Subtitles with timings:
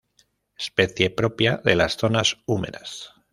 [0.57, 3.13] Especie propia de las zonas húmedas.